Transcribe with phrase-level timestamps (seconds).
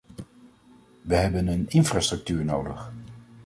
[1.03, 2.91] We hebben een infrastructuur nodig.